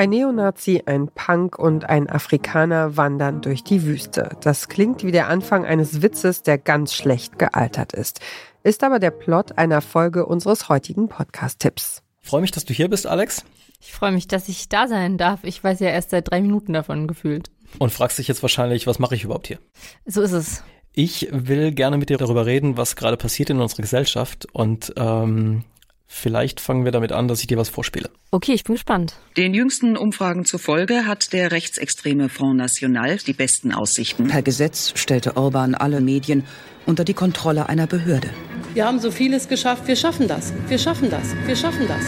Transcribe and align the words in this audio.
Ein 0.00 0.08
Neonazi, 0.08 0.82
ein 0.86 1.08
Punk 1.08 1.58
und 1.58 1.90
ein 1.90 2.08
Afrikaner 2.08 2.96
wandern 2.96 3.42
durch 3.42 3.62
die 3.64 3.82
Wüste. 3.84 4.34
Das 4.40 4.70
klingt 4.70 5.04
wie 5.04 5.12
der 5.12 5.28
Anfang 5.28 5.66
eines 5.66 6.00
Witzes, 6.00 6.42
der 6.42 6.56
ganz 6.56 6.94
schlecht 6.94 7.38
gealtert 7.38 7.92
ist. 7.92 8.20
Ist 8.62 8.82
aber 8.82 8.98
der 8.98 9.10
Plot 9.10 9.58
einer 9.58 9.82
Folge 9.82 10.24
unseres 10.24 10.70
heutigen 10.70 11.10
Podcast-Tipps. 11.10 12.02
Freue 12.22 12.40
mich, 12.40 12.50
dass 12.50 12.64
du 12.64 12.72
hier 12.72 12.88
bist, 12.88 13.06
Alex. 13.06 13.44
Ich 13.78 13.92
freue 13.92 14.12
mich, 14.12 14.26
dass 14.26 14.48
ich 14.48 14.70
da 14.70 14.88
sein 14.88 15.18
darf. 15.18 15.44
Ich 15.44 15.62
weiß 15.62 15.80
ja 15.80 15.90
erst 15.90 16.08
seit 16.08 16.30
drei 16.30 16.40
Minuten 16.40 16.72
davon 16.72 17.06
gefühlt. 17.06 17.50
Und 17.78 17.92
fragst 17.92 18.18
dich 18.18 18.26
jetzt 18.26 18.40
wahrscheinlich, 18.40 18.86
was 18.86 19.00
mache 19.00 19.14
ich 19.14 19.24
überhaupt 19.24 19.48
hier? 19.48 19.58
So 20.06 20.22
ist 20.22 20.32
es. 20.32 20.64
Ich 20.94 21.28
will 21.30 21.72
gerne 21.72 21.98
mit 21.98 22.08
dir 22.08 22.16
darüber 22.16 22.46
reden, 22.46 22.78
was 22.78 22.96
gerade 22.96 23.18
passiert 23.18 23.50
in 23.50 23.60
unserer 23.60 23.82
Gesellschaft 23.82 24.46
und 24.50 24.94
ähm, 24.96 25.64
Vielleicht 26.12 26.58
fangen 26.58 26.84
wir 26.84 26.90
damit 26.90 27.12
an, 27.12 27.28
dass 27.28 27.40
ich 27.40 27.46
dir 27.46 27.56
was 27.56 27.68
vorspiele. 27.68 28.10
Okay, 28.32 28.52
ich 28.52 28.64
bin 28.64 28.74
gespannt. 28.74 29.14
Den 29.36 29.54
jüngsten 29.54 29.96
Umfragen 29.96 30.44
zufolge 30.44 31.06
hat 31.06 31.32
der 31.32 31.52
rechtsextreme 31.52 32.28
Front 32.28 32.56
National 32.56 33.16
die 33.18 33.32
besten 33.32 33.72
Aussichten. 33.72 34.26
Per 34.26 34.42
Gesetz 34.42 34.92
stellte 34.96 35.36
Orban 35.36 35.76
alle 35.76 36.00
Medien 36.00 36.44
unter 36.84 37.04
die 37.04 37.14
Kontrolle 37.14 37.68
einer 37.68 37.86
Behörde. 37.86 38.28
Wir 38.74 38.86
haben 38.86 38.98
so 38.98 39.12
vieles 39.12 39.48
geschafft, 39.48 39.86
wir 39.86 39.94
schaffen 39.94 40.26
das, 40.26 40.52
wir 40.66 40.78
schaffen 40.78 41.10
das, 41.10 41.22
wir 41.46 41.54
schaffen 41.54 41.86
das. 41.86 42.02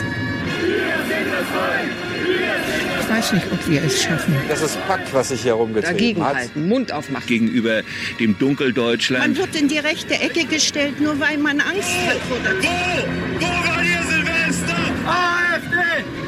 Ich 3.00 3.08
weiß 3.08 3.32
nicht, 3.34 3.46
ob 3.52 3.68
wir 3.68 3.84
es 3.84 4.02
schaffen. 4.02 4.34
Das 4.48 4.62
ist 4.62 4.84
Pakt, 4.88 5.14
was 5.14 5.28
sich 5.28 5.42
hier 5.42 5.54
rumgetrieben 5.54 5.96
Dagegenhalten, 5.96 6.68
Mund 6.68 6.92
aufmachen. 6.92 7.26
Gegenüber 7.26 7.82
dem 8.18 8.36
Dunkeldeutschland. 8.36 9.28
Man 9.28 9.36
wird 9.36 9.54
in 9.54 9.68
die 9.68 9.78
rechte 9.78 10.14
Ecke 10.14 10.44
gestellt, 10.44 11.00
nur 11.00 11.20
weil 11.20 11.38
man 11.38 11.60
Angst 11.60 11.94
hat 12.08 12.18
vor 12.28 12.38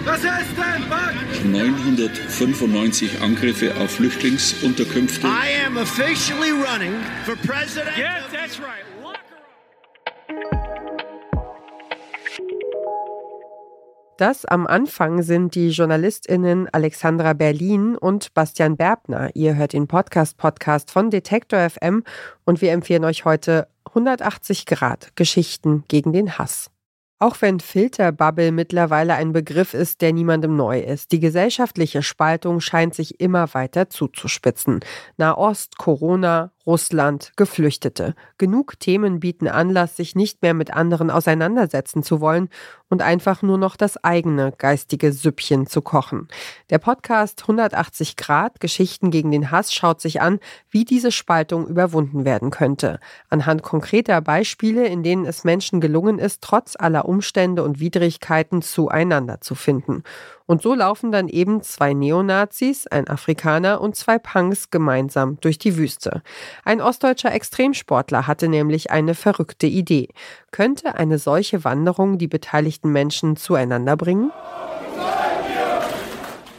Was 0.05 0.19
ist 0.19 0.27
denn, 0.27 0.89
Pakt? 0.91 1.45
995 1.47 3.23
Angriffe 3.23 3.75
auf 3.81 3.93
Flüchtlingsunterkünfte. 3.93 5.27
I 5.27 5.67
am 5.67 5.79
officially 5.79 6.51
running 6.51 6.93
for 7.25 7.37
president. 7.37 7.97
Yes, 7.97 8.25
that's 8.31 8.59
right. 8.61 8.85
Das 14.19 14.45
am 14.45 14.67
Anfang 14.67 15.23
sind 15.23 15.55
die 15.55 15.71
JournalistInnen 15.71 16.69
Alexandra 16.71 17.33
Berlin 17.33 17.97
und 17.97 18.33
Bastian 18.35 18.77
Berbner. 18.77 19.31
Ihr 19.35 19.57
hört 19.57 19.73
den 19.73 19.89
Podcast-Podcast 19.89 20.91
von 20.91 21.11
Detektor 21.11 21.69
FM 21.69 22.05
und 22.45 22.61
wir 22.61 22.73
empfehlen 22.73 23.05
euch 23.05 23.25
heute 23.25 23.69
180 23.87 24.67
Grad 24.67 25.17
Geschichten 25.17 25.85
gegen 25.89 26.13
den 26.13 26.39
Hass. 26.39 26.71
Auch 27.25 27.41
wenn 27.41 27.59
Filterbubble 27.59 28.53
mittlerweile 28.53 29.15
ein 29.15 29.33
Begriff 29.33 29.73
ist, 29.73 30.03
der 30.03 30.13
niemandem 30.13 30.57
neu 30.57 30.79
ist. 30.81 31.11
Die 31.11 31.21
gesellschaftliche 31.21 32.03
Spaltung 32.03 32.61
scheint 32.61 32.95
sich 32.95 33.19
immer 33.19 33.55
weiter 33.55 33.89
zuzuspitzen. 33.89 34.81
Nahost, 35.17 35.79
Corona, 35.79 36.53
Russland, 36.67 37.33
Geflüchtete. 37.37 38.15
Genug 38.39 38.81
Themen 38.81 39.21
bieten 39.21 39.49
Anlass, 39.49 39.97
sich 39.97 40.15
nicht 40.15 40.41
mehr 40.41 40.55
mit 40.55 40.73
anderen 40.73 41.11
auseinandersetzen 41.11 42.03
zu 42.03 42.21
wollen 42.21 42.49
und 42.89 43.03
einfach 43.03 43.43
nur 43.43 43.59
noch 43.59 43.77
das 43.77 44.03
eigene 44.03 44.53
geistige 44.57 45.13
Süppchen 45.13 45.67
zu 45.67 45.83
kochen. 45.83 46.29
Der 46.71 46.79
Podcast 46.79 47.43
180 47.43 48.17
Grad 48.17 48.61
Geschichten 48.61 49.11
gegen 49.11 49.31
den 49.31 49.51
Hass 49.51 49.75
schaut 49.75 50.01
sich 50.01 50.21
an, 50.21 50.39
wie 50.71 50.85
diese 50.85 51.13
Spaltung 51.13 51.67
überwunden 51.67 52.25
werden 52.25 52.51
könnte. 52.51 52.99
Anhand 53.29 53.63
konkreter 53.63 54.21
Beispiele, 54.21 54.87
in 54.87 55.03
denen 55.03 55.27
es 55.27 55.45
Menschen 55.45 55.81
gelungen 55.81 56.19
ist, 56.19 56.43
trotz 56.43 56.77
aller 56.79 57.07
Umstände 57.07 57.63
und 57.63 57.81
Widrigkeiten 57.81 58.63
zueinander 58.63 59.41
zu 59.41 59.55
finden. 59.55 60.03
Und 60.47 60.61
so 60.61 60.75
laufen 60.75 61.11
dann 61.11 61.29
eben 61.29 61.63
zwei 61.63 61.95
Neonazis, 61.95 62.87
ein 62.87 63.09
Afrikaner 63.09 63.81
und 63.81 63.97
zwei 63.97 64.19
Punks 64.19 64.71
gemeinsam 64.71 65.39
durch 65.41 65.59
die 65.59 65.77
Wüste. 65.79 66.23
Ein 66.65 66.81
ostdeutscher 66.81 67.33
Extremsportler 67.33 68.27
hatte 68.27 68.49
nämlich 68.49 68.91
eine 68.91 69.15
verrückte 69.15 69.67
Idee. 69.67 70.09
Könnte 70.51 70.95
eine 70.95 71.19
solche 71.19 71.65
Wanderung 71.65 72.19
die 72.19 72.29
beteiligten 72.29 72.93
Menschen 72.93 73.37
zueinander 73.37 73.97
bringen? 73.97 74.31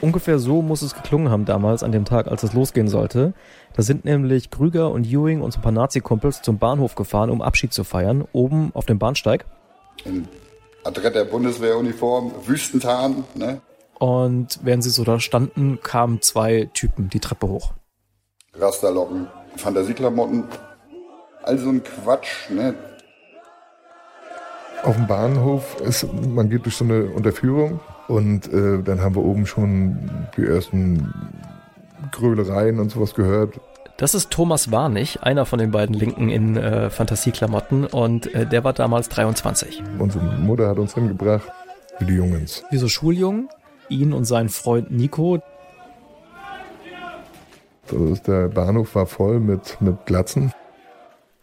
Ungefähr 0.02 0.38
so 0.38 0.62
muss 0.62 0.82
es 0.82 0.94
geklungen 0.94 1.32
haben 1.32 1.46
damals 1.46 1.82
an 1.82 1.92
dem 1.92 2.06
Tag, 2.06 2.28
als 2.28 2.44
es 2.44 2.54
losgehen 2.54 2.88
sollte. 2.88 3.34
Da 3.74 3.82
sind 3.82 4.06
nämlich 4.06 4.52
Krüger 4.52 4.92
und 4.92 5.08
Ewing 5.08 5.42
und 5.42 5.52
so 5.52 5.60
ein 5.60 5.64
paar 5.64 5.72
Nazi-Kumpels 5.72 6.42
zum 6.42 6.60
Bahnhof 6.60 6.96
gefahren, 6.96 7.30
um 7.30 7.42
Abschied 7.42 7.74
zu 7.74 7.84
feiern, 7.84 8.26
oben 8.32 8.72
auf 8.76 8.86
dem 8.86 9.00
Bahnsteig. 9.00 9.46
In 10.04 10.28
adrett 10.84 11.16
der 11.16 11.26
Bundeswehruniform, 11.26 12.34
Wüstentarn, 12.46 13.24
ne? 13.34 13.62
Und 13.98 14.60
während 14.62 14.84
sie 14.84 14.90
so 14.90 15.04
da 15.04 15.20
standen, 15.20 15.80
kamen 15.82 16.22
zwei 16.22 16.70
Typen 16.74 17.10
die 17.10 17.20
Treppe 17.20 17.48
hoch. 17.48 17.74
Rasterlocken, 18.54 19.28
Fantasieklamotten, 19.58 20.44
all 21.44 21.58
so 21.58 21.70
ein 21.70 21.84
Quatsch, 21.84 22.50
ne? 22.50 22.74
Auf 24.84 24.96
dem 24.96 25.08
Bahnhof 25.08 25.82
ist, 25.82 26.08
man 26.14 26.50
geht 26.50 26.66
durch 26.66 26.76
so 26.76 26.86
eine 26.86 27.06
Unterführung 27.06 27.80
und 28.08 28.52
äh, 28.54 28.84
dann 28.84 29.02
haben 29.02 29.16
wir 29.16 29.24
oben 29.24 29.46
schon 29.48 29.98
die 30.38 30.46
ersten 30.46 31.12
Grölereien 32.12 32.80
und 32.80 32.92
sowas 32.92 33.16
gehört. 33.16 33.60
Das 33.98 34.14
ist 34.14 34.30
Thomas 34.30 34.72
Warnig, 34.72 35.24
einer 35.24 35.46
von 35.46 35.58
den 35.58 35.72
beiden 35.72 35.96
Linken 35.96 36.30
in 36.30 36.58
äh, 36.58 36.90
Fantasieklamotten 36.90 37.86
und 37.86 38.34
äh, 38.36 38.46
der 38.46 38.64
war 38.64 38.74
damals 38.74 39.08
23. 39.10 39.82
Unsere 39.98 40.24
Mutter 40.24 40.68
hat 40.68 40.78
uns 40.78 40.94
hingebracht, 40.94 41.50
wie 42.00 42.06
die 42.06 42.16
Jungens. 42.16 42.64
Wie 42.72 42.78
so 42.78 42.90
Schuljungen, 42.90 43.48
ihn 43.88 44.12
und 44.12 44.26
seinen 44.26 44.50
Freund 44.50 44.92
Nico. 44.92 45.42
Also 47.92 48.16
der 48.16 48.48
Bahnhof 48.50 48.96
war 48.96 49.06
voll 49.06 49.40
mit, 49.40 49.80
mit 49.82 50.06
Glatzen. 50.06 50.52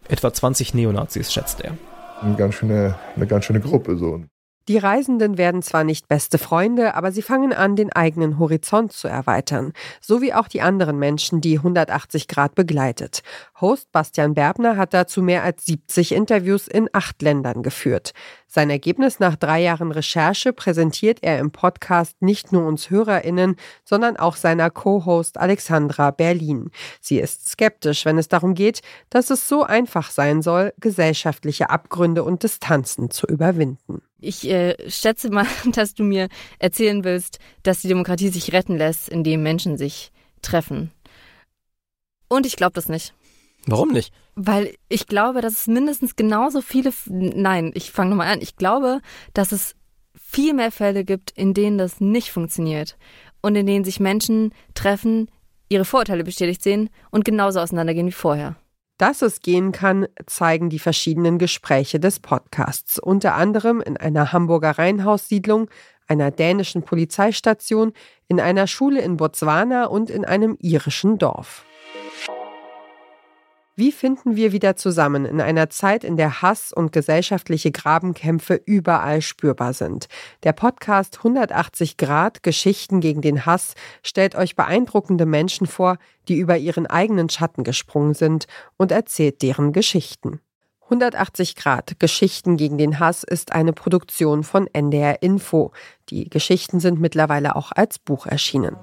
Etwa 0.07 0.33
20 0.33 0.73
Neonazis, 0.73 1.31
schätzt 1.31 1.61
er. 1.61 1.77
Eine 2.21 2.35
ganz 2.35 2.55
schöne, 2.55 2.95
eine 3.15 3.27
ganz 3.27 3.45
schöne 3.45 3.59
Gruppe 3.59 3.97
so. 3.97 4.21
Die 4.69 4.77
Reisenden 4.77 5.37
werden 5.37 5.61
zwar 5.61 5.83
nicht 5.83 6.07
beste 6.07 6.37
Freunde, 6.37 6.95
aber 6.95 7.11
sie 7.11 7.21
fangen 7.21 7.51
an, 7.51 7.75
den 7.75 7.91
eigenen 7.91 8.39
Horizont 8.39 8.93
zu 8.93 9.09
erweitern, 9.09 9.73
so 9.99 10.21
wie 10.21 10.33
auch 10.33 10.47
die 10.47 10.61
anderen 10.61 10.97
Menschen, 10.97 11.41
die 11.41 11.57
180 11.57 12.29
Grad 12.29 12.55
begleitet. 12.55 13.23
Host 13.59 13.91
Bastian 13.91 14.33
Berbner 14.33 14.77
hat 14.77 14.93
dazu 14.93 15.21
mehr 15.21 15.43
als 15.43 15.65
70 15.65 16.13
Interviews 16.13 16.69
in 16.69 16.89
acht 16.93 17.21
Ländern 17.21 17.61
geführt. 17.61 18.13
Sein 18.47 18.69
Ergebnis 18.69 19.19
nach 19.19 19.35
drei 19.35 19.61
Jahren 19.61 19.91
Recherche 19.91 20.53
präsentiert 20.53 21.19
er 21.23 21.39
im 21.39 21.51
Podcast 21.51 22.21
nicht 22.21 22.53
nur 22.53 22.65
uns 22.65 22.89
HörerInnen, 22.89 23.57
sondern 23.83 24.15
auch 24.15 24.37
seiner 24.37 24.69
Co-Host 24.69 25.39
Alexandra 25.39 26.11
Berlin. 26.11 26.71
Sie 27.01 27.19
ist 27.19 27.49
skeptisch, 27.49 28.05
wenn 28.05 28.17
es 28.17 28.29
darum 28.29 28.53
geht, 28.53 28.81
dass 29.09 29.29
es 29.29 29.49
so 29.49 29.63
einfach 29.63 30.09
sein 30.09 30.41
soll, 30.41 30.71
gesellschaftliche 30.79 31.69
Abgründe 31.69 32.23
und 32.23 32.43
Distanzen 32.43 33.09
zu 33.11 33.27
überwinden. 33.27 34.03
Ich 34.23 34.49
äh, 34.49 34.75
schätze 34.89 35.29
mal, 35.29 35.45
dass 35.73 35.93
du 35.93 36.03
mir 36.03 36.29
erzählen 36.59 37.03
willst, 37.03 37.39
dass 37.63 37.81
die 37.81 37.87
Demokratie 37.87 38.29
sich 38.29 38.53
retten 38.53 38.77
lässt, 38.77 39.09
indem 39.09 39.43
Menschen 39.43 39.77
sich 39.77 40.11
treffen. 40.41 40.91
Und 42.27 42.45
ich 42.45 42.55
glaube 42.55 42.73
das 42.73 42.89
nicht. 42.89 43.13
Warum 43.65 43.89
nicht? 43.89 44.13
Weil 44.35 44.75
ich 44.89 45.07
glaube, 45.07 45.41
dass 45.41 45.53
es 45.53 45.67
mindestens 45.67 46.15
genauso 46.15 46.61
viele. 46.61 46.91
Nein, 47.07 47.71
ich 47.75 47.91
fange 47.91 48.09
nochmal 48.11 48.27
an. 48.33 48.41
Ich 48.41 48.55
glaube, 48.55 49.01
dass 49.33 49.51
es 49.51 49.75
viel 50.15 50.53
mehr 50.53 50.71
Fälle 50.71 51.05
gibt, 51.05 51.31
in 51.31 51.53
denen 51.53 51.77
das 51.77 52.01
nicht 52.01 52.31
funktioniert. 52.31 52.97
Und 53.41 53.55
in 53.55 53.65
denen 53.65 53.85
sich 53.85 53.99
Menschen 53.99 54.53
treffen, 54.73 55.29
ihre 55.69 55.85
Vorurteile 55.85 56.23
bestätigt 56.23 56.63
sehen 56.63 56.89
und 57.11 57.25
genauso 57.25 57.59
auseinandergehen 57.59 58.07
wie 58.07 58.11
vorher. 58.11 58.55
Dass 58.97 59.21
es 59.21 59.41
gehen 59.41 59.71
kann, 59.71 60.07
zeigen 60.27 60.69
die 60.69 60.79
verschiedenen 60.79 61.39
Gespräche 61.39 61.99
des 61.99 62.19
Podcasts. 62.19 62.99
Unter 62.99 63.33
anderem 63.33 63.81
in 63.81 63.97
einer 63.97 64.31
Hamburger 64.31 64.71
Reihenhaussiedlung, 64.71 65.69
einer 66.07 66.31
dänischen 66.31 66.83
Polizeistation, 66.83 67.93
in 68.27 68.39
einer 68.39 68.67
Schule 68.67 69.01
in 69.01 69.17
Botswana 69.17 69.85
und 69.85 70.09
in 70.09 70.25
einem 70.25 70.57
irischen 70.59 71.17
Dorf. 71.17 71.65
Wie 73.75 73.91
finden 73.91 74.35
wir 74.35 74.51
wieder 74.51 74.75
zusammen 74.75 75.25
in 75.25 75.41
einer 75.41 75.67
Zeit, 75.67 76.03
in 76.03 76.15
der 76.15 76.43
Hass 76.43 76.71
und 76.71 76.91
gesellschaftliche 76.91 77.71
Grabenkämpfe 77.71 78.61
überall 78.65 79.23
spürbar 79.23 79.73
sind? 79.73 80.05
Der 80.43 80.53
Podcast 80.53 81.17
180 81.17 81.97
Grad 81.97 82.43
Geschichten 82.43 82.99
gegen 82.99 83.21
den 83.21 83.47
Hass 83.47 83.73
stellt 84.03 84.35
euch 84.35 84.55
beeindruckende 84.55 85.25
Menschen 85.25 85.65
vor, 85.65 85.97
die 86.27 86.35
über 86.35 86.55
ihren 86.55 86.85
eigenen 86.85 87.29
Schatten 87.29 87.63
gesprungen 87.63 88.13
sind 88.13 88.45
und 88.77 88.91
erzählt 88.91 89.41
deren 89.41 89.73
Geschichten. 89.73 90.39
180 90.83 91.55
Grad 91.55 91.99
Geschichten 91.99 92.57
gegen 92.57 92.77
den 92.77 92.99
Hass 92.99 93.23
ist 93.23 93.53
eine 93.53 93.73
Produktion 93.73 94.43
von 94.43 94.67
NDR 94.71 95.23
Info. 95.23 95.71
Die 96.09 96.29
Geschichten 96.29 96.79
sind 96.79 97.01
mittlerweile 97.01 97.55
auch 97.55 97.71
als 97.71 97.97
Buch 97.97 98.27
erschienen. 98.27 98.77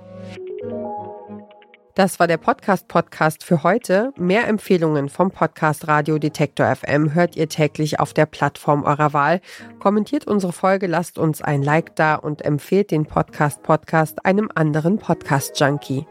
Das 2.00 2.18
war 2.18 2.26
der 2.26 2.38
Podcast-Podcast 2.38 3.44
für 3.44 3.62
heute. 3.62 4.14
Mehr 4.16 4.48
Empfehlungen 4.48 5.10
vom 5.10 5.30
Podcast 5.30 5.86
Radio 5.86 6.16
Detektor 6.16 6.74
FM 6.74 7.12
hört 7.12 7.36
ihr 7.36 7.46
täglich 7.46 8.00
auf 8.00 8.14
der 8.14 8.24
Plattform 8.24 8.84
eurer 8.84 9.12
Wahl. 9.12 9.42
Kommentiert 9.80 10.26
unsere 10.26 10.54
Folge, 10.54 10.86
lasst 10.86 11.18
uns 11.18 11.42
ein 11.42 11.62
Like 11.62 11.94
da 11.96 12.14
und 12.14 12.40
empfehlt 12.40 12.90
den 12.90 13.04
Podcast-Podcast 13.04 14.24
einem 14.24 14.50
anderen 14.54 14.96
Podcast-Junkie. 14.96 16.06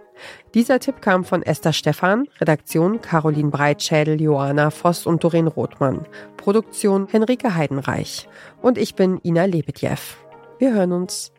Dieser 0.54 0.80
Tipp 0.80 1.02
kam 1.02 1.26
von 1.26 1.42
Esther 1.42 1.74
Stephan, 1.74 2.28
Redaktion 2.40 3.02
Caroline 3.02 3.50
Breitschädel, 3.50 4.22
Johanna 4.22 4.70
Voss 4.70 5.08
und 5.08 5.24
Doreen 5.24 5.48
Rothmann, 5.48 6.06
Produktion 6.38 7.08
Henrike 7.10 7.56
Heidenreich. 7.56 8.30
Und 8.62 8.78
ich 8.78 8.94
bin 8.94 9.20
Ina 9.24 9.46
Lebedjew. 9.46 9.98
Wir 10.60 10.72
hören 10.72 10.92
uns. 10.92 11.32